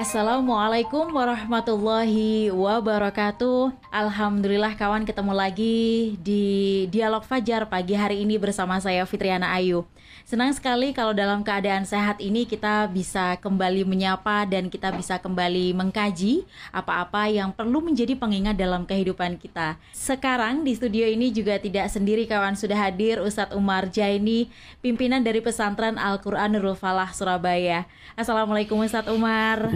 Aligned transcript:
Assalamualaikum 0.00 1.12
warahmatullahi 1.12 2.48
wabarakatuh 2.48 3.68
Alhamdulillah 3.92 4.72
kawan 4.72 5.04
ketemu 5.04 5.36
lagi 5.36 6.16
di 6.24 6.88
Dialog 6.88 7.20
Fajar 7.20 7.68
pagi 7.68 7.92
hari 7.92 8.24
ini 8.24 8.40
bersama 8.40 8.80
saya 8.80 9.04
Fitriana 9.04 9.52
Ayu 9.52 9.84
Senang 10.30 10.54
sekali 10.54 10.94
kalau 10.94 11.10
dalam 11.10 11.42
keadaan 11.42 11.82
sehat 11.82 12.22
ini 12.22 12.46
kita 12.46 12.86
bisa 12.86 13.34
kembali 13.42 13.82
menyapa 13.82 14.46
dan 14.46 14.70
kita 14.70 14.94
bisa 14.94 15.18
kembali 15.18 15.74
mengkaji 15.74 16.46
apa-apa 16.70 17.26
yang 17.26 17.50
perlu 17.50 17.82
menjadi 17.82 18.14
pengingat 18.14 18.54
dalam 18.54 18.86
kehidupan 18.86 19.42
kita. 19.42 19.74
Sekarang 19.90 20.62
di 20.62 20.78
studio 20.78 21.02
ini 21.02 21.34
juga 21.34 21.58
tidak 21.58 21.90
sendiri 21.90 22.30
kawan 22.30 22.54
sudah 22.54 22.78
hadir 22.78 23.18
Ustadz 23.18 23.58
Umar 23.58 23.90
Jaini, 23.90 24.46
pimpinan 24.78 25.26
dari 25.26 25.42
pesantren 25.42 25.98
Al-Quran 25.98 26.54
Nurul 26.54 26.78
Falah 26.78 27.10
Surabaya. 27.10 27.90
Assalamualaikum 28.14 28.78
Ustadz 28.86 29.10
Umar. 29.10 29.66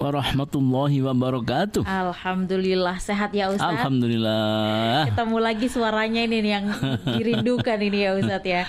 Warahmatullahi 0.00 1.04
wabarakatuh. 1.04 1.84
Alhamdulillah 1.84 2.96
sehat 2.96 3.36
ya 3.36 3.52
Ustadz. 3.52 3.84
Alhamdulillah. 3.84 5.12
Ketemu 5.12 5.36
lagi 5.36 5.66
suaranya 5.68 6.24
ini 6.24 6.40
yang 6.40 6.72
dirindukan 7.20 7.78
ini 7.84 8.08
ya 8.08 8.10
Ustadz 8.16 8.48
ya. 8.48 8.62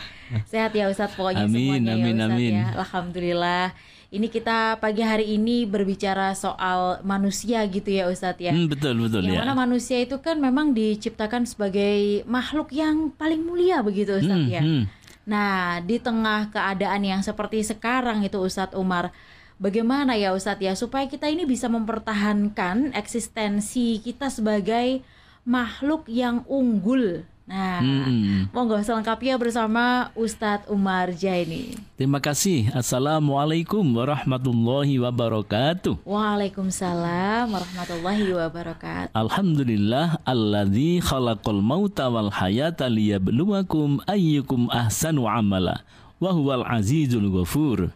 Sehat 0.43 0.75
ya 0.75 0.91
Ustadz 0.91 1.15
pokoknya 1.15 1.47
amin, 1.47 1.55
semuanya 1.55 1.93
amin, 1.95 2.03
ya 2.03 2.11
Ustadz 2.11 2.35
amin. 2.35 2.51
ya. 2.51 2.65
Alhamdulillah. 2.75 3.65
Ini 4.09 4.25
kita 4.25 4.81
pagi 4.81 5.05
hari 5.05 5.37
ini 5.37 5.69
berbicara 5.69 6.33
soal 6.33 6.97
manusia 7.05 7.61
gitu 7.69 7.93
ya 7.93 8.09
Ustadz 8.09 8.41
ya. 8.41 8.51
Hmm, 8.51 8.65
betul 8.67 8.97
betul 8.99 9.21
yang 9.23 9.38
ya. 9.38 9.41
mana 9.45 9.53
manusia 9.55 10.01
itu 10.01 10.17
kan 10.17 10.41
memang 10.41 10.73
diciptakan 10.73 11.45
sebagai 11.45 12.25
makhluk 12.25 12.73
yang 12.73 13.13
paling 13.13 13.45
mulia 13.45 13.79
begitu 13.85 14.17
Ustadz 14.17 14.49
Hmm, 14.49 14.49
ya. 14.49 14.61
hmm. 14.66 14.83
Nah 15.29 15.77
di 15.85 16.01
tengah 16.01 16.49
keadaan 16.49 17.05
yang 17.05 17.22
seperti 17.22 17.61
sekarang 17.61 18.25
itu 18.25 18.35
Ustadz 18.35 18.73
Umar. 18.75 19.13
Bagaimana 19.59 20.15
ya 20.15 20.31
Ustadz 20.31 20.63
ya 20.63 20.71
supaya 20.71 21.03
kita 21.11 21.27
ini 21.27 21.43
bisa 21.43 21.67
mempertahankan 21.67 22.95
eksistensi 22.95 23.99
kita 23.99 24.31
sebagai 24.31 25.03
makhluk 25.43 26.07
yang 26.07 26.47
unggul. 26.47 27.27
Nah, 27.43 27.81
Hmm. 27.81 28.45
monggo 28.53 28.77
selengkapnya 28.77 29.35
bersama 29.35 30.13
Ustadz 30.16 30.69
Umar 30.69 31.11
Jaini. 31.11 31.75
Terima 31.97 32.21
kasih. 32.21 32.69
Assalamualaikum 32.71 33.81
warahmatullahi 33.83 35.01
wabarakatuh. 35.01 35.97
Waalaikumsalam 36.07 37.49
warahmatullahi 37.49 38.31
wabarakatuh. 38.38 39.17
Alhamdulillah 39.17 40.21
alladzi 40.23 41.01
khalaqal 41.01 41.59
mauta 41.59 42.07
wal 42.07 42.29
hayata 42.29 42.85
liyabluwakum 42.85 44.05
ayyukum 44.05 44.69
ahsanu 44.69 45.25
amala 45.25 45.81
wa 46.21 46.29
huwal 46.31 46.63
azizul 46.63 47.27
ghafur. 47.33 47.89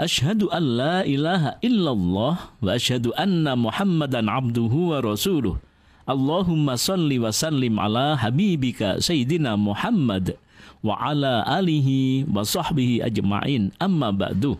Ashhadu 0.00 0.48
an 0.48 0.80
la 0.80 1.04
ilaha 1.04 1.60
illallah 1.60 2.56
wa 2.56 2.70
ashhadu 2.72 3.12
anna 3.20 3.52
Muhammadan 3.52 4.32
abduhu 4.32 4.96
wa 4.96 5.04
rasuluh. 5.04 5.60
Allahumma 6.08 6.80
salli 6.80 7.20
wa 7.20 7.28
sallim 7.28 7.76
ala 7.76 8.16
habibika 8.16 8.96
Sayyidina 8.96 9.60
Muhammad 9.60 10.40
wa 10.80 10.96
ala 10.96 11.44
alihi 11.44 12.24
wa 12.24 12.40
sahbihi 12.40 13.04
ajma'in 13.04 13.76
amma 13.76 14.08
ba'du. 14.08 14.56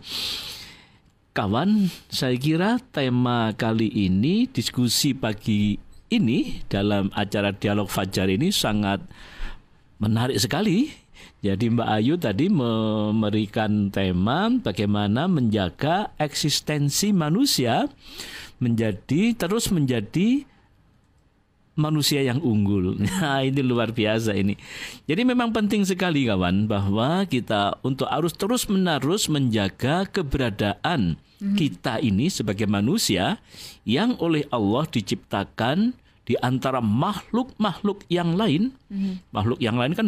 Kawan, 1.33 1.89
saya 2.13 2.37
kira 2.37 2.77
tema 2.93 3.49
kali 3.57 3.89
ini, 3.89 4.45
diskusi 4.45 5.17
pagi 5.17 5.81
ini 6.13 6.61
dalam 6.69 7.09
acara 7.17 7.49
Dialog 7.49 7.89
Fajar 7.89 8.29
ini 8.29 8.53
sangat 8.53 9.01
menarik 9.97 10.37
sekali. 10.37 11.00
Jadi 11.41 11.73
Mbak 11.73 11.89
Ayu 11.89 12.21
tadi 12.21 12.53
memberikan 12.53 13.89
tema 13.89 14.45
bagaimana 14.61 15.25
menjaga 15.25 16.13
eksistensi 16.21 17.09
manusia 17.09 17.89
menjadi 18.61 19.33
terus 19.33 19.73
menjadi 19.73 20.45
manusia 21.73 22.21
yang 22.21 22.37
unggul. 22.45 22.93
Nah, 23.01 23.41
ini 23.41 23.57
luar 23.65 23.89
biasa 23.89 24.37
ini. 24.37 24.53
Jadi 25.09 25.21
memang 25.25 25.49
penting 25.49 25.81
sekali 25.81 26.29
kawan 26.29 26.69
bahwa 26.69 27.25
kita 27.25 27.81
untuk 27.81 28.05
harus 28.05 28.37
terus-menerus 28.37 29.25
menjaga 29.25 30.05
keberadaan 30.05 31.17
kita 31.57 31.97
ini 32.05 32.29
sebagai 32.29 32.69
manusia 32.69 33.41
yang 33.81 34.13
oleh 34.21 34.45
Allah 34.53 34.85
diciptakan 34.85 35.97
di 36.21 36.37
antara 36.37 36.85
makhluk-makhluk 36.85 38.05
yang 38.13 38.37
lain. 38.37 38.77
Makhluk 39.33 39.57
yang 39.57 39.81
lain 39.81 39.97
kan 39.97 40.07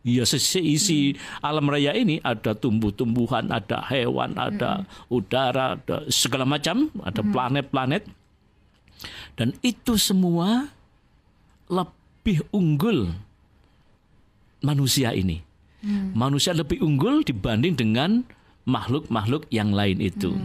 Ya 0.00 0.24
seisi 0.24 1.12
alam 1.44 1.68
raya 1.68 1.92
ini 1.92 2.24
ada 2.24 2.56
tumbuh-tumbuhan, 2.56 3.52
ada 3.52 3.84
hewan, 3.84 4.32
ada 4.32 4.88
udara, 5.12 5.76
ada 5.76 6.08
segala 6.08 6.48
macam, 6.48 6.88
ada 7.04 7.20
planet-planet. 7.20 8.08
Dan 9.36 9.52
itu 9.60 10.00
semua 10.00 10.72
lebih 11.68 12.40
unggul 12.48 13.12
manusia 14.64 15.12
ini. 15.12 15.44
Manusia 16.12 16.52
lebih 16.52 16.80
unggul 16.80 17.24
dibanding 17.24 17.76
dengan 17.76 18.24
makhluk-makhluk 18.68 19.48
yang 19.48 19.72
lain 19.72 20.00
itu. 20.00 20.36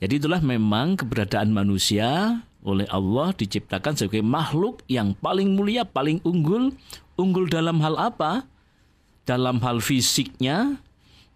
Jadi 0.00 0.18
itulah 0.18 0.40
memang 0.40 0.96
keberadaan 0.96 1.52
manusia 1.52 2.40
oleh 2.64 2.84
Allah 2.88 3.32
diciptakan 3.36 3.96
sebagai 3.96 4.24
makhluk 4.24 4.80
yang 4.88 5.12
paling 5.16 5.56
mulia, 5.56 5.84
paling 5.84 6.20
unggul. 6.24 6.72
Unggul 7.20 7.48
dalam 7.52 7.80
hal 7.84 8.00
apa? 8.00 8.48
Dalam 9.22 9.62
hal 9.62 9.78
fisiknya. 9.78 10.82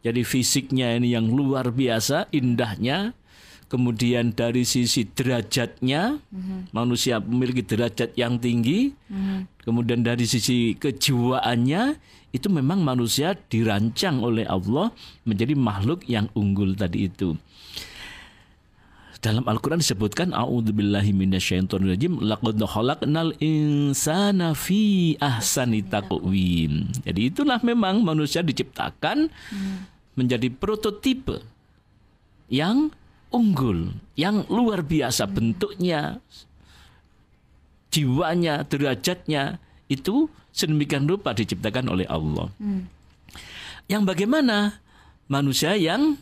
Jadi 0.07 0.23
fisiknya 0.23 0.95
ini 0.95 1.15
yang 1.15 1.31
luar 1.31 1.75
biasa, 1.75 2.31
indahnya. 2.31 3.15
Kemudian 3.67 4.31
dari 4.31 4.63
sisi 4.63 5.03
derajatnya, 5.03 6.23
manusia 6.71 7.19
memiliki 7.19 7.67
derajat 7.67 8.15
yang 8.15 8.39
tinggi. 8.39 8.95
Kemudian 9.67 10.07
dari 10.07 10.23
sisi 10.23 10.79
kejiwaannya, 10.79 11.99
itu 12.31 12.47
memang 12.47 12.87
manusia 12.87 13.35
dirancang 13.35 14.23
oleh 14.23 14.47
Allah 14.47 14.95
menjadi 15.27 15.59
makhluk 15.59 16.07
yang 16.07 16.31
unggul 16.39 16.79
tadi 16.79 17.11
itu. 17.11 17.35
Dalam 19.25 19.49
Al-Quran 19.49 19.81
disebutkan 19.81 20.37
A'udzubillahi 20.37 21.11
minasyaitonirrajim 21.17 22.21
Laqad 22.21 22.61
khalaqnal 22.61 23.33
insana 23.41 24.53
fi 24.53 25.17
ahsani 25.19 25.83
taqwim. 25.83 26.93
Jadi 27.03 27.21
itulah 27.33 27.59
memang 27.65 28.05
manusia 28.05 28.45
diciptakan 28.45 29.33
menjadi 30.17 30.49
prototipe 30.53 31.43
yang 32.53 32.93
unggul, 33.33 33.93
yang 34.15 34.47
luar 34.47 34.87
biasa 34.87 35.27
bentuknya, 35.27 36.23
jiwanya, 37.91 38.63
derajatnya 38.69 39.59
itu 39.91 40.31
sedemikian 40.55 41.05
rupa 41.09 41.35
diciptakan 41.37 41.91
oleh 41.91 42.07
Allah. 42.09 42.49
Yang 43.87 44.03
bagaimana? 44.07 44.81
Manusia 45.27 45.75
yang 45.75 46.15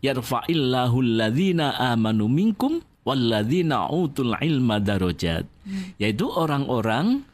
yarfa'illahu 0.00 0.96
alladzina 1.00 1.76
amanu 1.92 2.28
minkum 2.28 2.80
walladzina 3.04 3.88
utul 3.88 4.36
ilma 4.36 4.80
darajat. 4.80 5.48
Yaitu 6.00 6.26
orang-orang 6.28 7.24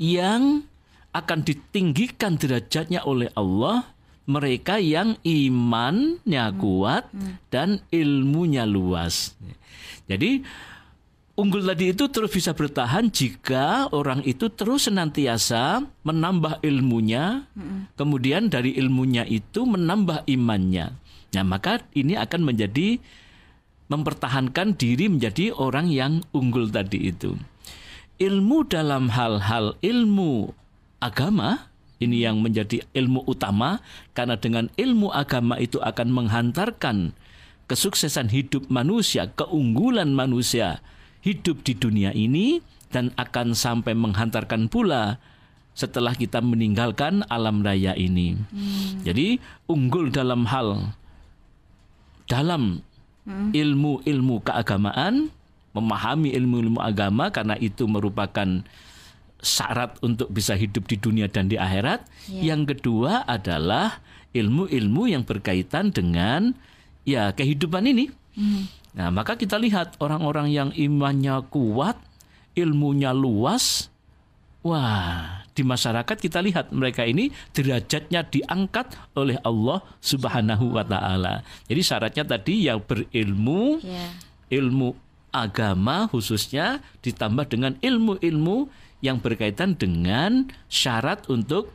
yang 0.00 0.66
akan 1.14 1.46
ditinggikan 1.46 2.34
derajatnya 2.34 3.06
oleh 3.06 3.30
Allah 3.38 3.86
mereka 4.24 4.80
yang 4.80 5.20
imannya 5.22 6.46
kuat 6.56 7.12
dan 7.52 7.84
ilmunya 7.92 8.64
luas. 8.64 9.36
Jadi 10.08 10.40
unggul 11.36 11.62
tadi 11.62 11.92
itu 11.92 12.08
terus 12.08 12.32
bisa 12.32 12.56
bertahan 12.56 13.12
jika 13.12 13.92
orang 13.92 14.24
itu 14.24 14.48
terus 14.50 14.88
senantiasa 14.88 15.84
menambah 16.02 16.64
ilmunya, 16.64 17.44
kemudian 18.00 18.48
dari 18.48 18.74
ilmunya 18.80 19.28
itu 19.28 19.68
menambah 19.68 20.24
imannya. 20.26 21.03
Nah, 21.34 21.42
maka 21.42 21.82
ini 21.92 22.14
akan 22.14 22.46
menjadi 22.46 23.02
mempertahankan 23.90 24.78
diri 24.78 25.12
menjadi 25.12 25.52
orang 25.52 25.92
yang 25.92 26.24
unggul 26.32 26.70
tadi 26.70 27.12
itu. 27.12 27.36
Ilmu 28.16 28.64
dalam 28.70 29.10
hal-hal 29.10 29.74
ilmu 29.82 30.54
agama 31.02 31.68
ini 31.98 32.22
yang 32.22 32.40
menjadi 32.40 32.86
ilmu 32.94 33.26
utama 33.26 33.82
karena 34.14 34.38
dengan 34.38 34.70
ilmu 34.78 35.10
agama 35.10 35.58
itu 35.58 35.82
akan 35.82 36.08
menghantarkan 36.14 37.12
kesuksesan 37.66 38.30
hidup 38.30 38.70
manusia, 38.70 39.28
keunggulan 39.34 40.14
manusia 40.14 40.80
hidup 41.24 41.64
di 41.64 41.74
dunia 41.74 42.12
ini 42.12 42.60
dan 42.92 43.10
akan 43.18 43.56
sampai 43.56 43.96
menghantarkan 43.96 44.70
pula 44.70 45.18
setelah 45.74 46.14
kita 46.14 46.38
meninggalkan 46.38 47.26
alam 47.26 47.66
raya 47.66 47.98
ini. 47.98 48.38
Jadi 49.02 49.42
unggul 49.66 50.14
dalam 50.14 50.46
hal 50.46 50.94
dalam 52.28 52.80
ilmu-ilmu 53.26 54.44
keagamaan 54.44 55.32
memahami 55.74 56.36
ilmu-ilmu 56.36 56.78
agama 56.78 57.32
karena 57.32 57.56
itu 57.58 57.88
merupakan 57.88 58.62
syarat 59.44 60.00
untuk 60.00 60.32
bisa 60.32 60.56
hidup 60.56 60.88
di 60.88 60.96
dunia 60.96 61.28
dan 61.28 61.48
di 61.48 61.60
akhirat. 61.60 62.04
Ya. 62.30 62.54
Yang 62.54 62.76
kedua 62.76 63.24
adalah 63.28 64.00
ilmu-ilmu 64.32 65.08
yang 65.08 65.22
berkaitan 65.24 65.92
dengan 65.92 66.56
ya 67.04 67.32
kehidupan 67.36 67.84
ini. 67.84 68.08
Hmm. 68.34 68.66
Nah, 68.94 69.08
maka 69.10 69.34
kita 69.34 69.58
lihat 69.58 69.98
orang-orang 69.98 70.50
yang 70.50 70.70
imannya 70.72 71.44
kuat, 71.50 71.98
ilmunya 72.54 73.10
luas, 73.10 73.90
wah, 74.62 75.43
di 75.54 75.62
masyarakat 75.62 76.18
kita 76.18 76.42
lihat 76.42 76.74
mereka 76.74 77.06
ini 77.06 77.30
derajatnya 77.54 78.26
diangkat 78.26 78.98
oleh 79.14 79.38
Allah 79.46 79.80
Subhanahu 80.02 80.74
wa 80.74 80.82
taala. 80.82 81.46
Jadi 81.70 81.80
syaratnya 81.80 82.24
tadi 82.26 82.66
yang 82.66 82.82
berilmu, 82.82 83.78
Ya. 83.80 84.10
ilmu 84.50 84.98
agama 85.30 86.06
khususnya 86.10 86.78
ditambah 87.02 87.50
dengan 87.50 87.74
ilmu-ilmu 87.78 88.70
yang 89.02 89.18
berkaitan 89.22 89.74
dengan 89.78 90.50
syarat 90.70 91.26
untuk 91.30 91.70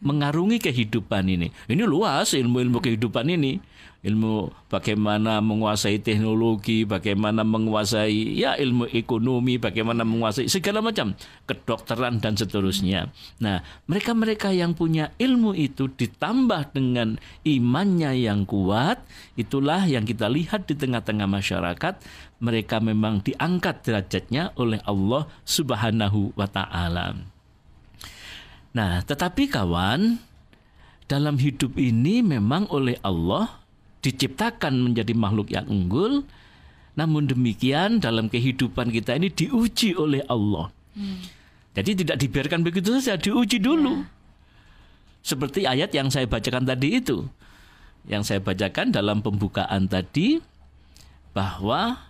mengarungi 0.00 0.58
kehidupan 0.60 1.28
ini. 1.28 1.52
Ini 1.68 1.84
luas 1.84 2.32
ilmu-ilmu 2.32 2.80
kehidupan 2.80 3.28
ini. 3.28 3.60
Ilmu 4.00 4.48
bagaimana 4.72 5.44
menguasai 5.44 6.00
teknologi, 6.00 6.88
bagaimana 6.88 7.44
menguasai 7.44 8.32
ya 8.32 8.56
ilmu 8.56 8.88
ekonomi, 8.96 9.60
bagaimana 9.60 10.08
menguasai 10.08 10.48
segala 10.48 10.80
macam 10.80 11.12
kedokteran 11.44 12.16
dan 12.16 12.32
seterusnya. 12.32 13.12
Nah, 13.44 13.60
mereka-mereka 13.92 14.56
yang 14.56 14.72
punya 14.72 15.12
ilmu 15.20 15.52
itu 15.52 15.92
ditambah 15.92 16.72
dengan 16.72 17.20
imannya 17.44 18.24
yang 18.24 18.48
kuat, 18.48 19.04
itulah 19.36 19.84
yang 19.84 20.08
kita 20.08 20.32
lihat 20.32 20.64
di 20.64 20.80
tengah-tengah 20.80 21.28
masyarakat, 21.28 22.00
mereka 22.40 22.80
memang 22.80 23.20
diangkat 23.20 23.84
derajatnya 23.84 24.56
oleh 24.56 24.80
Allah 24.88 25.28
Subhanahu 25.44 26.32
wa 26.40 26.48
taala. 26.48 27.20
Nah, 28.70 29.02
tetapi 29.02 29.50
kawan, 29.50 30.22
dalam 31.10 31.42
hidup 31.42 31.74
ini 31.74 32.22
memang 32.22 32.70
oleh 32.70 32.94
Allah 33.02 33.58
diciptakan 34.00 34.78
menjadi 34.78 35.10
makhluk 35.12 35.50
yang 35.50 35.66
unggul. 35.66 36.22
Namun 36.94 37.26
demikian 37.26 37.98
dalam 37.98 38.30
kehidupan 38.30 38.94
kita 38.94 39.18
ini 39.18 39.30
diuji 39.30 39.94
oleh 39.98 40.22
Allah. 40.30 40.70
Jadi 41.74 42.02
tidak 42.02 42.16
dibiarkan 42.18 42.60
begitu 42.66 42.98
saja, 42.98 43.14
diuji 43.14 43.62
dulu. 43.62 44.02
Seperti 45.22 45.66
ayat 45.66 45.94
yang 45.94 46.10
saya 46.10 46.26
bacakan 46.26 46.66
tadi 46.66 46.98
itu. 46.98 47.26
Yang 48.08 48.22
saya 48.32 48.40
bacakan 48.42 48.90
dalam 48.90 49.22
pembukaan 49.22 49.86
tadi 49.86 50.42
bahwa 51.30 52.09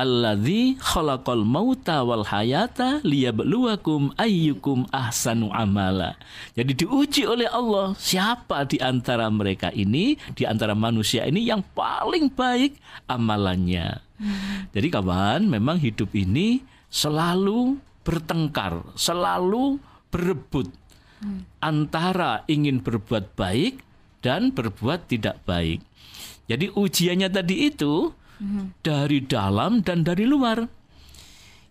Alladzi 0.00 0.80
khalaqal 0.80 1.44
mauta 1.44 2.00
wal 2.00 2.24
hayata 2.24 3.04
liyabluwakum 3.04 4.16
ayyukum 4.16 4.88
ahsanu 4.88 5.52
amala. 5.52 6.16
Jadi 6.56 6.72
diuji 6.72 7.28
oleh 7.28 7.44
Allah 7.52 7.92
siapa 8.00 8.64
di 8.64 8.80
antara 8.80 9.28
mereka 9.28 9.68
ini, 9.76 10.16
di 10.32 10.48
antara 10.48 10.72
manusia 10.72 11.28
ini 11.28 11.44
yang 11.44 11.60
paling 11.76 12.32
baik 12.32 12.80
amalannya. 13.12 14.00
Jadi 14.72 14.88
kawan, 14.88 15.44
memang 15.44 15.76
hidup 15.76 16.16
ini 16.16 16.64
selalu 16.88 17.76
bertengkar, 18.00 18.96
selalu 18.96 19.76
berebut 20.08 20.72
antara 21.60 22.48
ingin 22.48 22.80
berbuat 22.80 23.36
baik 23.36 23.84
dan 24.24 24.52
berbuat 24.52 25.08
tidak 25.12 25.44
baik. 25.44 25.84
Jadi 26.48 26.72
ujiannya 26.72 27.28
tadi 27.30 27.68
itu 27.70 28.10
dari 28.80 29.20
dalam 29.24 29.84
dan 29.84 30.02
dari 30.02 30.24
luar. 30.24 30.64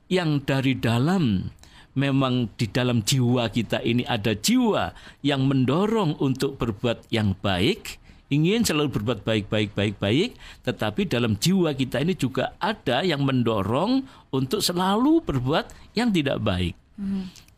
Yang 0.10 0.32
dari 0.50 0.74
dalam 0.74 1.54
memang 1.94 2.50
di 2.58 2.66
dalam 2.70 3.06
jiwa 3.06 3.50
kita 3.54 3.82
ini 3.86 4.06
ada 4.06 4.34
jiwa 4.34 4.94
yang 5.22 5.46
mendorong 5.46 6.18
untuk 6.18 6.58
berbuat 6.58 7.10
yang 7.14 7.38
baik, 7.38 8.02
ingin 8.34 8.66
selalu 8.66 8.90
berbuat 9.02 9.22
baik 9.22 9.50
baik 9.50 9.78
baik 9.78 9.96
baik, 10.02 10.38
tetapi 10.66 11.06
dalam 11.06 11.38
jiwa 11.38 11.78
kita 11.78 12.02
ini 12.02 12.18
juga 12.18 12.58
ada 12.58 13.06
yang 13.06 13.22
mendorong 13.22 14.02
untuk 14.34 14.62
selalu 14.66 15.22
berbuat 15.26 15.70
yang 15.94 16.10
tidak 16.10 16.42
baik. 16.42 16.74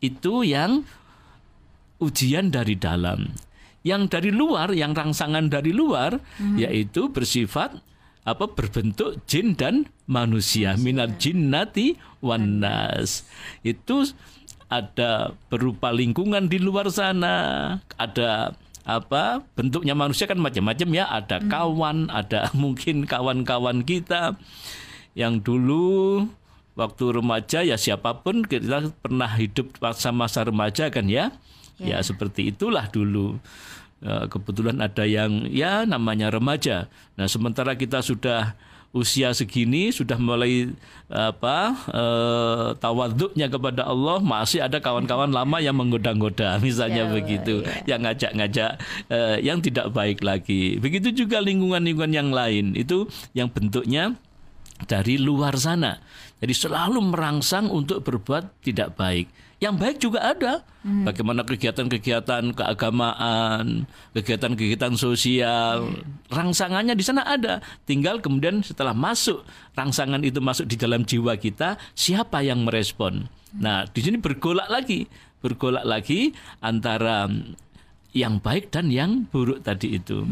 Itu 0.02 0.44
yang 0.44 0.84
ujian 2.02 2.50
dari 2.50 2.76
dalam. 2.76 3.32
Yang 3.82 4.02
dari 4.14 4.30
luar, 4.30 4.70
yang 4.70 4.94
rangsangan 4.94 5.50
dari 5.50 5.74
luar, 5.74 6.18
yaitu 6.54 7.10
bersifat 7.10 7.82
apa 8.22 8.46
berbentuk 8.46 9.18
jin 9.26 9.58
dan 9.58 9.90
manusia, 10.06 10.78
minat 10.78 11.18
jinnati 11.18 11.98
wanas. 12.22 13.26
Itu 13.66 14.06
ada 14.70 15.34
berupa 15.50 15.90
lingkungan 15.90 16.46
di 16.46 16.62
luar 16.62 16.88
sana, 16.88 17.34
ada 17.98 18.54
apa 18.82 19.42
bentuknya 19.54 19.94
manusia 19.94 20.26
kan 20.26 20.38
macam-macam 20.38 20.88
ya, 20.94 21.04
ada 21.10 21.42
kawan, 21.42 22.10
ada 22.14 22.50
mungkin 22.62 23.04
kawan-kawan 23.04 23.82
kita. 23.82 24.38
Yang 25.12 25.44
dulu 25.44 25.84
waktu 26.72 27.04
remaja 27.20 27.60
ya 27.60 27.76
siapa 27.76 28.24
pun 28.24 28.46
kita 28.48 28.96
pernah 29.04 29.28
hidup 29.28 29.76
masa-masa 29.82 30.46
remaja 30.46 30.88
kan 30.88 31.10
ya. 31.10 31.34
Ya, 31.82 31.98
seperti 31.98 32.54
itulah 32.54 32.86
dulu. 32.86 33.42
Eh, 34.02 34.26
Kebetulan 34.26 34.82
ada 34.82 35.06
yang 35.06 35.46
ya 35.46 35.86
namanya 35.86 36.28
remaja. 36.34 36.90
Nah, 37.14 37.30
sementara 37.30 37.78
kita 37.78 38.02
sudah 38.02 38.58
usia 38.92 39.32
segini 39.32 39.88
sudah 39.88 40.20
mulai 40.20 40.68
apa 41.08 41.72
eh, 41.88 42.66
tawaduknya 42.76 43.48
kepada 43.48 43.88
Allah 43.88 44.20
masih 44.20 44.60
ada 44.60 44.84
kawan-kawan 44.84 45.32
lama 45.32 45.64
yang 45.64 45.80
menggoda-goda 45.80 46.58
misalnya 46.66 47.08
Ya, 47.08 47.12
begitu 47.12 47.64
ya. 47.64 47.96
yang 47.96 48.04
ngajak-ngajak 48.04 48.70
eh, 49.08 49.36
yang 49.40 49.64
tidak 49.64 49.88
baik 49.96 50.20
lagi 50.20 50.76
begitu 50.76 51.08
juga 51.24 51.40
lingkungan-lingkungan 51.40 52.12
yang 52.12 52.30
lain 52.36 52.76
itu 52.76 53.08
yang 53.32 53.48
bentuknya 53.48 54.12
dari 54.84 55.16
luar 55.16 55.56
sana. 55.56 55.96
Jadi 56.42 56.52
selalu 56.52 56.98
merangsang 57.14 57.70
untuk 57.70 58.02
berbuat 58.02 58.60
tidak 58.66 58.98
baik. 58.98 59.30
Yang 59.62 59.74
baik 59.78 59.96
juga 60.02 60.20
ada. 60.34 60.66
Bagaimana 60.82 61.46
kegiatan-kegiatan 61.46 62.50
keagamaan, 62.50 63.86
kegiatan-kegiatan 64.10 64.98
sosial, 64.98 66.02
rangsangannya 66.26 66.98
di 66.98 67.04
sana 67.06 67.22
ada. 67.22 67.62
Tinggal 67.86 68.18
kemudian 68.18 68.66
setelah 68.66 68.90
masuk 68.90 69.46
rangsangan 69.78 70.18
itu 70.26 70.42
masuk 70.42 70.66
di 70.66 70.74
dalam 70.74 71.06
jiwa 71.06 71.38
kita, 71.38 71.78
siapa 71.94 72.42
yang 72.42 72.66
merespon? 72.66 73.30
Nah, 73.54 73.86
di 73.86 74.02
sini 74.02 74.18
bergolak 74.18 74.66
lagi, 74.66 75.06
bergolak 75.38 75.86
lagi 75.86 76.34
antara 76.58 77.30
yang 78.10 78.42
baik 78.42 78.74
dan 78.74 78.90
yang 78.90 79.30
buruk 79.30 79.62
tadi 79.62 80.02
itu. 80.02 80.26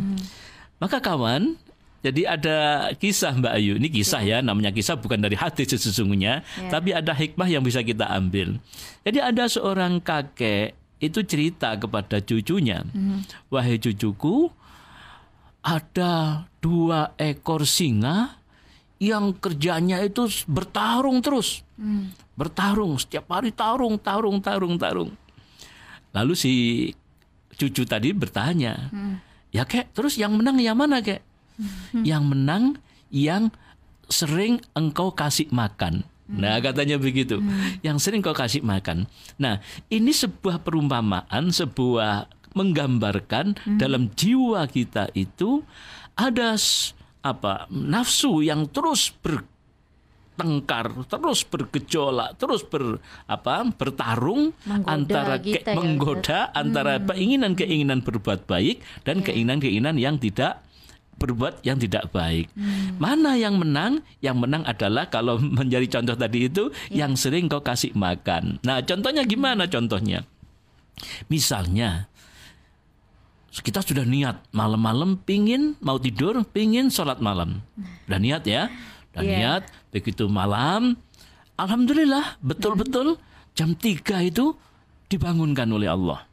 Maka 0.83 0.99
kawan, 0.99 1.55
jadi 2.00 2.23
ada 2.40 2.57
kisah 2.97 3.37
Mbak 3.37 3.52
Ayu. 3.61 3.76
Ini 3.76 3.88
kisah 3.92 4.25
ya, 4.25 4.40
namanya 4.40 4.73
kisah 4.73 4.97
bukan 4.97 5.21
dari 5.21 5.37
hadis 5.37 5.69
sesungguhnya, 5.76 6.40
Ya. 6.40 6.71
tapi 6.73 6.97
ada 6.97 7.12
hikmah 7.12 7.45
yang 7.45 7.61
bisa 7.61 7.85
kita 7.85 8.09
ambil. 8.09 8.57
Jadi 9.04 9.19
ada 9.21 9.45
seorang 9.45 10.00
kakek 10.00 10.73
itu 11.00 11.21
cerita 11.25 11.76
kepada 11.76 12.21
cucunya, 12.21 12.85
wahai 13.49 13.76
cucuku, 13.76 14.49
ada 15.61 16.45
dua 16.61 17.12
ekor 17.21 17.69
singa 17.69 18.37
yang 19.00 19.33
kerjanya 19.37 20.00
itu 20.00 20.28
bertarung 20.45 21.21
terus, 21.25 21.64
bertarung 22.37 22.97
setiap 23.00 23.28
hari 23.33 23.52
tarung, 23.52 23.97
tarung, 24.00 24.40
tarung, 24.40 24.76
tarung. 24.76 25.12
Lalu 26.12 26.33
si 26.37 26.52
cucu 27.57 27.85
tadi 27.85 28.12
bertanya, 28.12 28.88
ya 29.52 29.64
kek, 29.64 29.92
terus 29.92 30.16
yang 30.21 30.37
menang 30.37 30.61
yang 30.61 30.76
mana 30.76 31.00
kek? 31.00 31.25
Yang 32.02 32.25
menang 32.26 32.64
yang 33.11 33.55
sering 34.11 34.59
engkau 34.75 35.14
kasih 35.14 35.49
makan. 35.55 36.02
Nah 36.31 36.62
katanya 36.62 36.95
begitu, 36.95 37.43
yang 37.83 37.99
sering 37.99 38.23
kau 38.23 38.31
kasih 38.31 38.62
makan. 38.62 39.11
Nah 39.35 39.59
ini 39.90 40.14
sebuah 40.14 40.62
perumpamaan, 40.62 41.50
sebuah 41.50 42.31
menggambarkan 42.55 43.79
dalam 43.79 44.11
jiwa 44.14 44.67
kita 44.71 45.11
itu 45.14 45.62
ada 46.14 46.55
apa 47.21 47.67
nafsu 47.71 48.43
yang 48.43 48.67
terus 48.71 49.12
ber 49.12 49.45
tengkar 50.40 51.05
terus 51.05 51.45
bergejolak 51.45 52.33
terus 52.40 52.64
ber 52.64 52.97
apa 53.29 53.69
bertarung 53.76 54.57
Menggoda 54.64 54.88
antara 54.88 55.37
kita 55.37 55.69
ya, 55.69 55.76
menggoda 55.76 56.38
antara 56.57 56.97
keinginan-keinginan 56.97 58.00
berbuat 58.00 58.49
baik 58.49 58.81
dan 59.05 59.21
keinginan-keinginan 59.21 60.00
yang 60.00 60.17
tidak 60.17 60.64
berbuat 61.21 61.61
yang 61.61 61.77
tidak 61.77 62.09
baik. 62.09 62.49
Mana 62.97 63.37
yang 63.37 63.61
menang? 63.61 64.00
Yang 64.25 64.37
menang 64.41 64.65
adalah 64.65 65.12
kalau 65.12 65.37
menjadi 65.61 66.00
contoh 66.00 66.17
tadi 66.17 66.49
itu 66.49 66.73
yang 66.89 67.12
sering 67.15 67.47
kau 67.53 67.61
kasih 67.61 67.93
makan. 67.93 68.57
Nah, 68.65 68.81
contohnya 68.81 69.29
gimana 69.29 69.69
contohnya? 69.69 70.25
Misalnya 71.29 72.09
kita 73.50 73.85
sudah 73.85 74.09
niat 74.09 74.41
malam-malam 74.57 75.21
pingin 75.21 75.77
mau 75.85 76.00
tidur, 76.00 76.41
pingin 76.49 76.89
sholat 76.89 77.21
malam. 77.21 77.61
Udah 78.09 78.21
niat 78.21 78.49
ya. 78.49 78.73
dan 79.11 79.27
Iya. 79.27 79.37
niat 79.39 79.62
begitu 79.91 80.31
malam 80.31 80.95
alhamdulillah 81.59 82.39
betul-betul 82.41 83.19
jam 83.59 83.75
3 83.75 84.31
itu 84.31 84.55
dibangunkan 85.11 85.67
oleh 85.67 85.91
Allah 85.91 86.30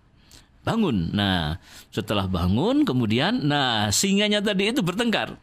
bangun. 0.67 1.15
Nah 1.15 1.55
setelah 1.95 2.27
bangun 2.27 2.83
kemudian 2.83 3.47
nah 3.47 3.87
singanya 3.95 4.43
tadi 4.43 4.75
itu 4.75 4.83
bertengkar 4.83 5.39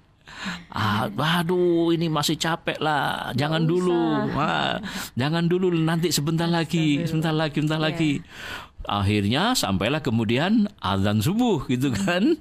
Ah, 0.68 1.08
waduh, 1.08 1.94
ini 1.94 2.10
masih 2.10 2.36
capek 2.36 2.76
lah. 2.82 3.32
Jangan 3.32 3.64
dulu, 3.64 4.28
Ah, 4.36 4.82
jangan 5.14 5.46
dulu. 5.46 5.72
Nanti 5.72 6.10
sebentar 6.10 6.50
lagi, 6.50 7.02
sebentar 7.06 7.32
lagi, 7.32 7.56
sebentar 7.58 7.80
Iya. 7.80 7.86
lagi. 7.88 8.12
Akhirnya 8.84 9.56
sampailah 9.56 10.04
kemudian 10.04 10.68
azan 10.76 11.24
subuh 11.24 11.64
gitu 11.72 11.88
kan. 11.88 12.36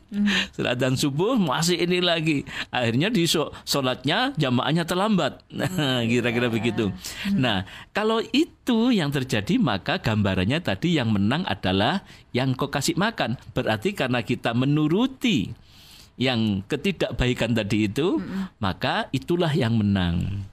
Setelah 0.52 0.76
azan 0.76 1.00
subuh 1.00 1.40
masih 1.40 1.80
ini 1.80 2.04
lagi. 2.04 2.44
Akhirnya 2.68 3.08
di 3.08 3.24
sholatnya 3.64 4.36
jamaahnya 4.36 4.84
terlambat. 4.84 5.40
Nah, 5.56 6.04
kira-kira 6.04 6.52
begitu. 6.52 6.92
Nah, 7.32 7.64
kalau 7.96 8.20
itu 8.36 8.92
yang 8.92 9.08
terjadi 9.16 9.56
maka 9.56 10.04
gambarannya 10.04 10.60
tadi 10.60 11.00
yang 11.00 11.16
menang 11.16 11.48
adalah 11.48 12.04
yang 12.36 12.52
kau 12.60 12.68
kasih 12.68 13.00
makan. 13.00 13.40
Berarti 13.56 13.96
karena 13.96 14.20
kita 14.20 14.52
menuruti 14.52 15.56
yang 16.18 16.62
ketidakbaikan 16.70 17.58
tadi 17.58 17.90
itu, 17.90 18.22
maka 18.62 19.10
itulah 19.10 19.50
yang 19.50 19.78
menang. 19.78 20.46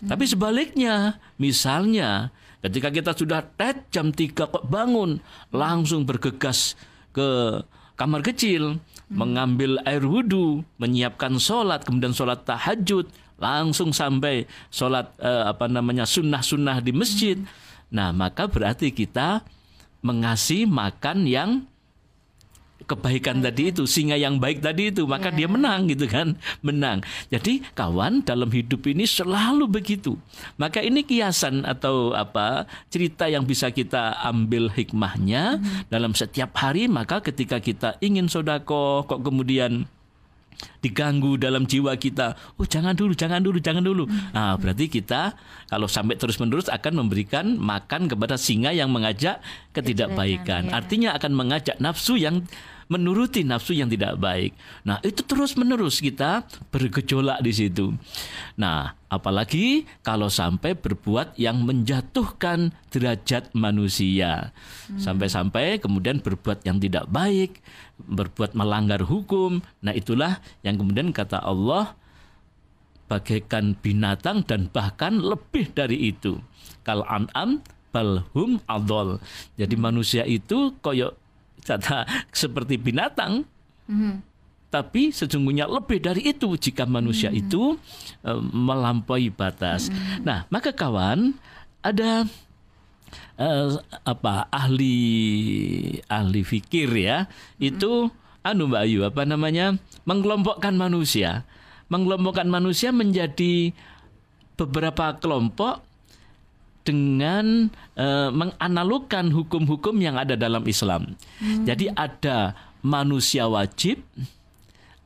Tapi 0.00 0.24
sebaliknya, 0.24 1.20
misalnya 1.36 2.32
ketika 2.64 2.88
kita 2.88 3.12
sudah 3.12 3.44
tet 3.56 3.90
jam 3.92 4.14
3 4.14 4.32
kok 4.32 4.64
bangun, 4.68 5.20
langsung 5.52 6.08
bergegas 6.08 6.78
ke 7.12 7.60
kamar 8.00 8.24
kecil, 8.24 8.80
mengambil 9.12 9.76
air 9.84 10.00
wudhu, 10.00 10.64
menyiapkan 10.80 11.36
sholat, 11.36 11.84
kemudian 11.84 12.16
sholat 12.16 12.46
tahajud, 12.48 13.10
langsung 13.36 13.92
sampai 13.92 14.48
sholat 14.72 15.12
eh, 15.20 15.44
apa 15.50 15.68
namanya 15.68 16.08
sunnah-sunnah 16.08 16.80
di 16.80 16.92
masjid. 16.96 17.36
Nah, 17.90 18.14
maka 18.14 18.46
berarti 18.46 18.94
kita 18.94 19.42
mengasih 20.00 20.64
makan 20.64 21.28
yang 21.28 21.50
kebaikan 22.90 23.38
tadi 23.38 23.70
itu 23.70 23.86
singa 23.86 24.18
yang 24.18 24.42
baik 24.42 24.58
tadi 24.58 24.90
itu 24.90 25.06
maka 25.06 25.30
dia 25.30 25.46
menang 25.46 25.86
gitu 25.86 26.10
kan 26.10 26.34
menang 26.66 27.06
jadi 27.30 27.62
kawan 27.78 28.26
dalam 28.26 28.50
hidup 28.50 28.82
ini 28.90 29.06
selalu 29.06 29.70
begitu 29.70 30.18
maka 30.58 30.82
ini 30.82 31.06
kiasan 31.06 31.62
atau 31.62 32.10
apa 32.10 32.66
cerita 32.90 33.30
yang 33.30 33.46
bisa 33.46 33.70
kita 33.70 34.18
ambil 34.26 34.66
hikmahnya 34.74 35.62
dalam 35.86 36.18
setiap 36.18 36.50
hari 36.58 36.90
maka 36.90 37.22
ketika 37.22 37.62
kita 37.62 37.94
ingin 38.02 38.26
sodako 38.26 39.06
kok 39.06 39.22
kemudian 39.22 39.86
diganggu 40.80 41.36
dalam 41.40 41.64
jiwa 41.64 41.96
kita. 41.96 42.36
Oh 42.56 42.66
jangan 42.68 42.92
dulu, 42.96 43.12
jangan 43.16 43.40
dulu, 43.40 43.58
jangan 43.60 43.84
dulu. 43.84 44.04
Nah 44.32 44.56
berarti 44.56 44.88
kita 44.88 45.36
kalau 45.68 45.88
sampai 45.88 46.16
terus 46.16 46.36
menerus 46.40 46.68
akan 46.68 47.04
memberikan 47.04 47.56
makan 47.56 48.08
kepada 48.08 48.36
singa 48.36 48.72
yang 48.72 48.92
mengajak 48.92 49.40
ketidakbaikan. 49.72 50.68
ya. 50.68 50.72
Artinya 50.76 51.10
akan 51.16 51.32
mengajak 51.36 51.76
nafsu 51.80 52.16
yang 52.20 52.44
menuruti 52.90 53.46
nafsu 53.46 53.72
yang 53.78 53.86
tidak 53.86 54.18
baik. 54.18 54.50
Nah 54.82 54.98
itu 55.06 55.22
terus 55.22 55.54
menerus 55.54 56.02
kita 56.02 56.42
bergejolak 56.74 57.38
di 57.38 57.54
situ. 57.54 57.94
Nah 58.58 58.98
apalagi 59.06 59.86
kalau 60.02 60.26
sampai 60.26 60.74
berbuat 60.74 61.38
yang 61.38 61.62
menjatuhkan 61.62 62.74
derajat 62.90 63.54
manusia, 63.54 64.50
sampai-sampai 64.98 65.78
kemudian 65.78 66.18
berbuat 66.18 66.66
yang 66.66 66.82
tidak 66.82 67.06
baik, 67.06 67.62
berbuat 68.02 68.58
melanggar 68.58 69.06
hukum. 69.06 69.62
Nah 69.86 69.94
itulah 69.94 70.42
yang 70.66 70.74
kemudian 70.74 71.14
kata 71.14 71.38
Allah 71.38 71.94
bagaikan 73.06 73.78
binatang 73.78 74.42
dan 74.42 74.66
bahkan 74.66 75.22
lebih 75.22 75.70
dari 75.70 76.10
itu. 76.10 76.42
Kal 76.82 77.06
an'am 77.06 77.62
balhum 77.90 78.62
adol. 78.70 79.18
Jadi 79.58 79.74
manusia 79.74 80.22
itu 80.22 80.74
koyok 80.78 81.19
kata 81.62 82.08
seperti 82.32 82.76
binatang. 82.80 83.44
Tapi 84.70 85.10
sesungguhnya 85.10 85.66
lebih 85.66 85.98
dari 85.98 86.30
itu 86.30 86.54
jika 86.54 86.86
manusia 86.86 87.34
itu 87.34 87.74
eh, 88.22 88.40
melampaui 88.54 89.34
batas. 89.34 89.90
Nah, 90.22 90.46
maka 90.46 90.70
kawan 90.70 91.34
ada 91.82 92.22
eh, 93.40 93.70
apa 94.06 94.46
ahli 94.52 94.98
ahli 96.06 96.40
fikir 96.46 96.88
ya 96.94 97.26
itu 97.58 98.12
anu 98.46 98.70
Mbak 98.70 98.82
Ayu 98.86 99.00
apa 99.04 99.22
namanya 99.26 99.76
mengelompokkan 100.06 100.72
manusia 100.76 101.44
mengelompokkan 101.90 102.46
manusia 102.46 102.94
menjadi 102.94 103.74
beberapa 104.54 105.18
kelompok 105.18 105.82
dengan 106.90 107.70
eh, 107.94 108.28
menganalogkan 108.34 109.30
hukum-hukum 109.30 109.94
yang 110.02 110.18
ada 110.18 110.34
dalam 110.34 110.66
Islam. 110.66 111.14
Jadi 111.62 111.86
ada 111.94 112.58
manusia 112.82 113.46
wajib, 113.46 114.02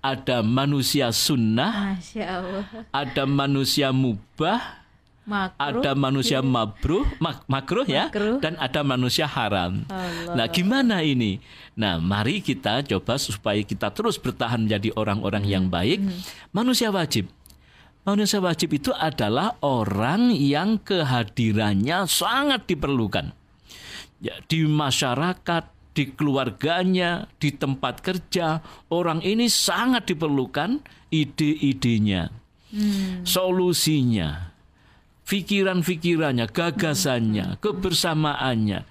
ada 0.01 0.41
manusia 0.41 1.13
sunnah, 1.13 2.01
ada 2.89 3.23
manusia 3.29 3.93
mubah, 3.93 4.81
Makruh. 5.25 5.81
ada 5.81 5.93
manusia 5.97 6.45
mabruh, 6.45 7.05
mak 7.17 7.49
makruh 7.49 7.89
ya, 7.89 8.09
Makruh. 8.13 8.41
dan 8.45 8.61
ada 8.61 8.81
manusia 8.85 9.25
haram. 9.25 9.81
Allah. 9.89 10.37
Nah, 10.37 10.47
gimana 10.53 11.01
ini? 11.01 11.41
Nah, 11.73 11.97
mari 11.97 12.45
kita 12.45 12.85
coba 12.85 13.17
supaya 13.17 13.61
kita 13.65 13.89
terus 13.93 14.21
bertahan 14.21 14.69
menjadi 14.69 14.93
orang-orang 14.97 15.45
yang 15.49 15.65
baik. 15.73 16.01
Manusia 16.53 16.93
wajib. 16.93 17.29
Manusia 18.05 18.37
wajib 18.37 18.77
itu 18.77 18.93
adalah 18.93 19.57
orang 19.65 20.29
yang 20.37 20.77
kehadirannya 20.77 22.05
sangat 22.05 22.69
diperlukan. 22.69 23.33
Ya, 24.21 24.37
di 24.45 24.69
masyarakat, 24.69 25.65
di 25.97 26.13
keluarganya, 26.13 27.33
di 27.41 27.57
tempat 27.57 28.05
kerja, 28.05 28.61
orang 28.93 29.25
ini 29.25 29.49
sangat 29.49 30.13
diperlukan 30.13 30.85
ide-idenya, 31.09 32.29
solusinya, 33.25 34.53
pikiran-pikirannya, 35.25 36.45
gagasannya, 36.53 37.57
kebersamaannya. 37.65 38.85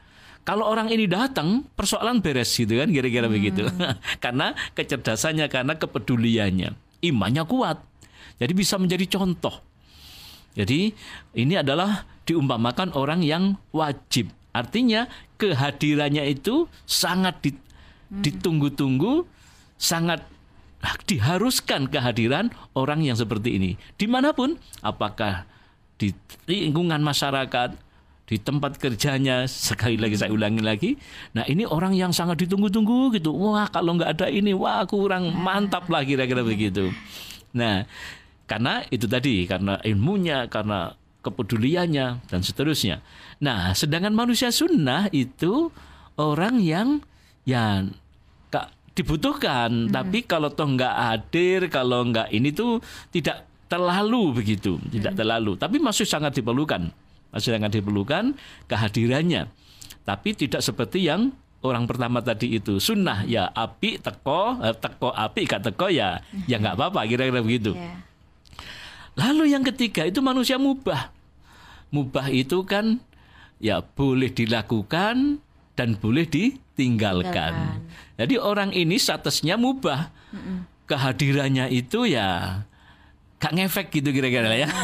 Kalau 0.43 0.67
orang 0.67 0.89
ini 0.91 1.05
datang, 1.07 1.69
persoalan 1.77 2.19
beres 2.19 2.51
gitu 2.51 2.81
kan, 2.81 2.89
kira-kira 2.89 3.29
begitu. 3.29 3.69
karena 4.23 4.57
kecerdasannya, 4.73 5.47
karena 5.47 5.77
kepeduliannya, 5.77 6.75
imannya 7.05 7.43
kuat. 7.45 7.92
Jadi 8.37 8.53
bisa 8.53 8.75
menjadi 8.81 9.05
contoh. 9.19 9.55
Jadi 10.53 10.93
ini 11.33 11.53
adalah 11.57 12.05
diumpamakan 12.23 12.93
orang 12.93 13.25
yang 13.25 13.57
wajib. 13.73 14.29
Artinya 14.53 15.09
kehadirannya 15.41 16.29
itu 16.29 16.69
sangat 16.85 17.41
di- 17.41 17.57
ditunggu-tunggu, 18.13 19.25
sangat 19.81 20.21
diharuskan 21.09 21.89
kehadiran 21.89 22.53
orang 22.77 23.01
yang 23.01 23.17
seperti 23.17 23.57
ini. 23.57 23.71
Di 23.97 24.05
mana 24.05 24.35
pun, 24.35 24.59
apakah 24.85 25.47
di 25.97 26.13
lingkungan 26.45 27.01
masyarakat, 27.01 27.73
di 28.23 28.37
tempat 28.39 28.79
kerjanya, 28.79 29.47
sekali 29.49 29.99
lagi 29.99 30.15
saya 30.15 30.31
ulangi 30.31 30.61
lagi. 30.63 30.91
Nah 31.35 31.43
ini 31.47 31.67
orang 31.67 31.95
yang 31.95 32.11
sangat 32.15 32.45
ditunggu-tunggu 32.45 33.15
gitu. 33.15 33.35
Wah 33.35 33.67
kalau 33.67 33.95
nggak 33.97 34.19
ada 34.19 34.27
ini, 34.29 34.55
wah 34.55 34.83
kurang 34.87 35.31
mantap 35.33 35.87
lah 35.91 36.03
kira-kira 36.05 36.43
begitu. 36.45 36.91
Nah 37.51 37.83
karena 38.53 38.85
itu 38.93 39.09
tadi, 39.09 39.49
karena 39.49 39.81
ilmunya, 39.81 40.45
karena 40.45 40.93
kepeduliannya 41.25 42.29
dan 42.29 42.41
seterusnya. 42.45 43.01
Nah 43.41 43.73
sedangkan 43.73 44.13
manusia 44.13 44.53
sunnah 44.53 45.09
itu 45.09 45.73
orang 46.21 46.61
yang 46.61 47.01
ya 47.49 47.81
Kak, 48.53 48.93
dibutuhkan, 48.93 49.89
tapi 49.89 50.21
kalau 50.29 50.53
toh 50.53 50.69
nggak 50.69 50.95
hadir, 51.01 51.65
kalau 51.73 52.05
nggak 52.05 52.29
ini 52.29 52.53
tuh 52.53 52.77
tidak 53.09 53.49
terlalu 53.65 54.37
begitu, 54.37 54.77
tidak 54.93 55.17
terlalu, 55.17 55.57
tapi 55.57 55.81
masih 55.81 56.05
sangat 56.05 56.37
diperlukan, 56.37 56.93
masih 57.33 57.57
sangat 57.57 57.73
diperlukan 57.73 58.37
kehadirannya, 58.69 59.49
tapi 60.05 60.37
tidak 60.37 60.61
seperti 60.61 61.09
yang 61.09 61.33
orang 61.65 61.89
pertama 61.89 62.21
tadi 62.21 62.53
itu 62.61 62.77
sunnah 62.77 63.25
ya 63.25 63.49
api 63.49 63.97
teko 63.97 64.61
eh, 64.61 64.75
teko 64.77 65.09
api 65.09 65.41
gak 65.49 65.73
teko 65.73 65.89
ya 65.89 66.21
ya 66.45 66.61
nggak 66.61 66.77
apa-apa 66.77 67.09
kira-kira 67.09 67.41
begitu. 67.41 67.73
Ya. 67.73 68.12
Lalu 69.13 69.53
yang 69.53 69.61
ketiga 69.61 70.05
itu 70.09 70.19
manusia 70.19 70.57
mubah. 70.57 71.13
Mubah 71.93 72.33
itu 72.33 72.65
kan 72.65 72.97
ya 73.61 73.85
boleh 73.85 74.33
dilakukan 74.33 75.37
dan 75.77 75.89
boleh 75.97 76.25
ditinggalkan. 76.25 76.63
Tinggalkan. 76.73 77.53
Jadi 78.17 78.35
orang 78.41 78.73
ini 78.73 78.97
statusnya 78.97 79.57
mubah. 79.61 80.09
Kehadirannya 80.89 81.69
itu 81.69 82.09
ya 82.09 82.61
gak 83.43 83.59
ngefek 83.59 83.87
gitu 83.91 84.09
kira-kira 84.15 84.55
ya. 84.55 84.69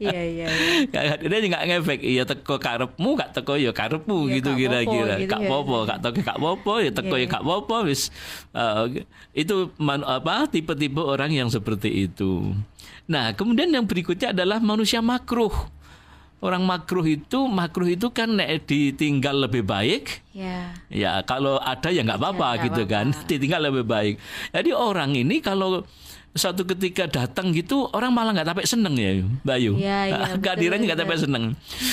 Iya 0.00 0.20
iya. 0.24 0.46
iya. 0.48 1.12
Dia 1.20 1.38
nggak 1.44 1.64
ngefek, 1.68 2.00
iya 2.00 2.24
teko 2.24 2.56
karepmu 2.56 3.20
gak 3.20 3.36
teko 3.36 3.60
ya 3.60 3.68
karepmu 3.72 4.28
Iya, 4.28 4.40
gitu 4.40 4.50
gak 4.52 4.60
kira-kira. 4.60 5.12
popo 5.12 5.20
gitu 5.20 5.28
Gak 5.28 5.40
ya. 5.44 5.48
popo, 5.48 5.76
gak 5.84 5.98
teko 6.00 6.18
gak 6.24 6.38
popo 6.40 6.72
ya 6.80 6.90
teko 6.92 7.14
ya 7.16 7.20
iya. 7.20 7.26
gak 7.28 7.44
popo 7.44 7.76
wis 7.84 8.02
uh, 8.56 8.88
itu 9.36 9.56
man, 9.76 10.00
apa 10.04 10.48
tipe-tipe 10.48 11.00
orang 11.04 11.32
yang 11.36 11.48
seperti 11.52 12.08
itu. 12.08 12.56
Nah, 13.10 13.34
kemudian 13.34 13.66
yang 13.74 13.90
berikutnya 13.90 14.30
adalah 14.30 14.62
manusia 14.62 15.02
makruh. 15.02 15.50
Orang 16.40 16.64
makruh 16.64 17.04
itu 17.04 17.50
makruh 17.50 17.90
itu 17.90 18.08
kan 18.14 18.32
ditinggal 18.64 19.44
lebih 19.44 19.60
baik 19.60 20.24
Ya. 20.30 20.72
Ya 20.88 21.20
kalau 21.26 21.58
ada 21.58 21.90
ya 21.90 22.06
nggak 22.06 22.16
apa-apa 22.16 22.48
nggak 22.54 22.64
gitu 22.70 22.82
kan, 22.86 23.12
apa-apa. 23.12 23.26
ditinggal 23.34 23.60
lebih 23.66 23.84
baik. 23.84 24.14
Jadi 24.54 24.70
orang 24.70 25.10
ini 25.18 25.42
kalau 25.42 25.84
suatu 26.30 26.62
ketika 26.64 27.04
datang 27.04 27.50
gitu 27.50 27.90
orang 27.90 28.10
malah 28.10 28.30
nggak 28.30 28.46
sampai 28.46 28.62
seneng 28.64 28.94
ya 28.94 29.10
Bayu 29.42 29.74
iya, 29.74 29.98
betul, 30.30 30.38
kehadirannya 30.40 30.84
nggak 30.86 31.00
sampai 31.00 31.18
seneng. 31.18 31.44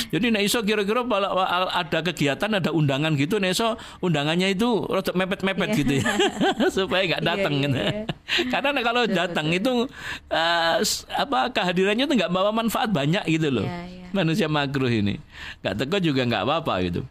Jadi 0.08 0.25
nek 0.29 0.44
iso 0.44 0.62
kira-kira 0.62 1.01
kalau 1.01 1.41
ada 1.67 2.00
kegiatan 2.01 2.51
ada 2.53 2.70
undangan 2.70 3.13
gitu 3.13 3.38
nek 3.38 3.51
iso 3.51 3.74
undangannya 3.98 4.51
itu 4.51 4.84
rodok 4.84 5.13
mepet-mepet 5.13 5.67
Iya. 5.67 5.77
gitu 5.77 5.94
ya. 5.98 6.06
Supaya 6.75 7.01
nggak 7.08 7.22
Iya, 7.22 7.27
datang 7.27 7.53
iya, 7.53 7.63
gitu. 7.65 7.77
iya. 7.77 8.01
karena 8.53 8.70
nek 8.72 8.84
kalau 8.84 9.01
datang 9.06 9.48
itu 9.50 9.72
s- 10.79 11.06
apa 11.10 11.50
kehadirannya 11.50 12.06
itu 12.06 12.13
nggak 12.13 12.29
bawa 12.29 12.51
manfaat 12.51 12.89
banyak 12.89 13.25
gitu 13.27 13.50
loh. 13.51 13.65
Iya, 13.65 13.82
iya. 13.89 14.08
manusia 14.13 14.48
makruh 14.48 14.88
ini. 14.88 15.17
Nggak 15.60 15.74
teko 15.79 15.98
juga 16.00 16.22
nggak 16.24 16.44
apa-apa 16.44 16.74
gitu. 16.86 17.01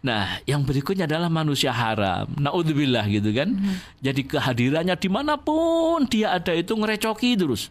Nah 0.00 0.38
yang 0.44 0.62
berikutnya 0.62 1.04
adalah 1.04 1.26
manusia 1.26 1.70
haram. 1.70 2.30
Naudzubillah 2.32 3.06
gitu 3.08 3.30
kan. 3.30 3.54
Jadi 3.98 4.22
kehadirannya 4.24 4.94
di 4.94 5.08
mana 5.08 5.34
pun 5.36 6.06
dia 6.06 6.36
ada 6.36 6.52
itu 6.56 6.72
ngerecoki 6.72 7.36
terus. 7.36 7.68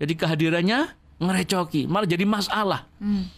Jadi 0.00 0.16
kehadirannya 0.16 0.96
ngerecoki 1.20 1.84
malah 1.84 2.08
jadi 2.08 2.24
masalah. 2.24 2.88
Hmm. 2.96 3.28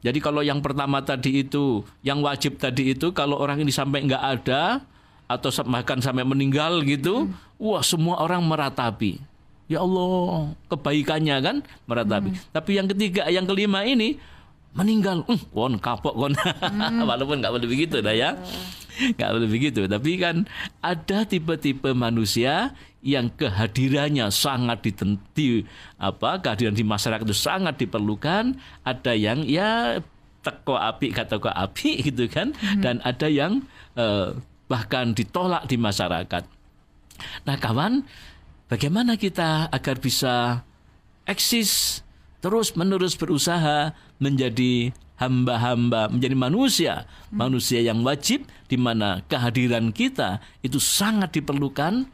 jadi 0.00 0.18
kalau 0.22 0.40
yang 0.40 0.62
pertama 0.62 1.02
tadi 1.02 1.44
itu 1.44 1.82
yang 2.00 2.22
wajib 2.24 2.56
tadi 2.56 2.94
itu 2.94 3.10
kalau 3.12 3.36
orang 3.36 3.60
ini 3.60 3.74
sampai 3.74 4.06
nggak 4.06 4.22
ada 4.22 4.80
atau 5.26 5.50
bahkan 5.66 5.98
sampai 5.98 6.22
meninggal 6.22 6.80
gitu 6.86 7.28
wah 7.60 7.82
semua 7.84 8.22
orang 8.22 8.40
meratapi. 8.44 9.18
Ya 9.66 9.82
Allah 9.82 10.54
kebaikannya 10.70 11.36
kan 11.42 11.56
meratapi. 11.90 12.38
Tapi 12.54 12.70
yang 12.78 12.86
ketiga 12.86 13.26
yang 13.26 13.44
kelima 13.44 13.82
ini 13.82 14.14
meninggal. 14.76 15.26
Uh, 15.26 15.40
kon 15.50 15.74
kapok 15.82 16.14
kon. 16.14 16.32
Walaupun 17.10 17.42
nggak 17.42 17.52
boleh 17.52 17.68
begitu 17.68 17.98
dah 17.98 18.14
ya. 18.14 18.38
Nggak 19.18 19.30
boleh 19.34 19.48
begitu. 19.50 19.80
Tapi 19.90 20.10
kan 20.22 20.46
ada 20.78 21.26
tipe-tipe 21.26 21.90
manusia 21.98 22.76
yang 23.06 23.30
kehadirannya 23.38 24.34
sangat 24.34 24.82
ditenti 24.82 25.62
apa 26.02 26.42
kehadiran 26.42 26.74
di 26.74 26.82
masyarakat 26.82 27.22
itu 27.22 27.38
sangat 27.38 27.78
diperlukan. 27.78 28.58
Ada 28.82 29.14
yang 29.14 29.46
ya 29.46 30.02
teko 30.42 30.74
api 30.74 31.14
kata 31.14 31.38
teko 31.38 31.54
api 31.54 31.90
gitu 32.10 32.26
kan. 32.26 32.50
Dan 32.82 32.98
ada 33.06 33.30
yang 33.30 33.62
eh, 33.94 34.34
bahkan 34.66 35.14
ditolak 35.14 35.70
di 35.70 35.78
masyarakat. 35.78 36.42
Nah 37.46 37.56
kawan 37.62 38.02
bagaimana 38.66 39.14
kita 39.14 39.70
agar 39.70 40.02
bisa 40.02 40.66
eksis 41.30 42.02
terus 42.42 42.74
menerus 42.74 43.14
berusaha 43.14 43.94
menjadi 44.18 44.90
hamba-hamba 45.16 46.12
menjadi 46.12 46.36
manusia 46.36 46.94
manusia 47.32 47.80
yang 47.80 48.04
wajib 48.04 48.44
di 48.68 48.76
mana 48.76 49.24
kehadiran 49.24 49.88
kita 49.88 50.44
itu 50.60 50.76
sangat 50.76 51.40
diperlukan 51.40 52.04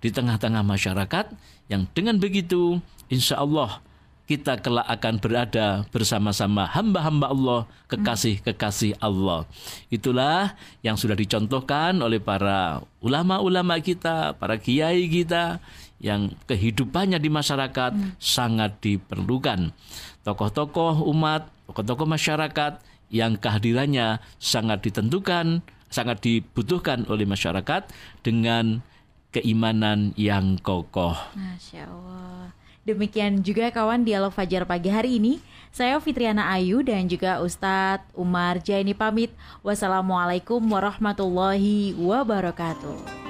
di 0.00 0.08
tengah-tengah 0.08 0.64
masyarakat 0.64 1.32
yang 1.68 1.84
dengan 1.92 2.16
begitu 2.16 2.80
insya 3.12 3.38
Allah 3.40 3.84
kita 4.30 4.62
kelak 4.62 4.86
akan 4.86 5.18
berada 5.18 5.82
bersama-sama 5.90 6.62
hamba-hamba 6.70 7.34
Allah, 7.34 7.60
kekasih-kekasih 7.90 9.02
Allah. 9.02 9.42
Itulah 9.90 10.54
yang 10.86 10.94
sudah 10.94 11.18
dicontohkan 11.18 11.98
oleh 11.98 12.22
para 12.22 12.78
ulama-ulama 13.02 13.82
kita, 13.82 14.38
para 14.38 14.54
kiai 14.54 15.10
kita 15.10 15.58
yang 15.98 16.30
kehidupannya 16.46 17.18
di 17.18 17.26
masyarakat 17.26 18.22
sangat 18.22 18.78
diperlukan. 18.78 19.74
Tokoh-tokoh 20.22 21.10
umat, 21.10 21.50
tokoh-tokoh 21.66 22.06
masyarakat 22.06 22.78
yang 23.10 23.34
kehadirannya 23.34 24.22
sangat 24.38 24.86
ditentukan, 24.86 25.58
sangat 25.90 26.22
dibutuhkan 26.22 27.02
oleh 27.10 27.26
masyarakat 27.26 27.90
dengan 28.22 28.78
keimanan 29.30 30.14
yang 30.18 30.58
kokoh. 30.60 31.16
Masya 31.34 31.86
Allah. 31.86 32.54
Demikian 32.82 33.44
juga 33.46 33.70
kawan 33.70 34.02
dialog 34.02 34.34
Fajar 34.34 34.66
pagi 34.66 34.90
hari 34.90 35.22
ini. 35.22 35.38
Saya 35.70 36.00
Fitriana 36.02 36.50
Ayu 36.50 36.82
dan 36.82 37.06
juga 37.06 37.38
Ustadz 37.38 38.08
Umar 38.18 38.58
Jaini 38.58 38.96
pamit. 38.96 39.30
Wassalamualaikum 39.62 40.58
warahmatullahi 40.58 41.94
wabarakatuh. 41.94 43.29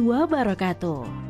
wabarakatuh. 0.00 1.29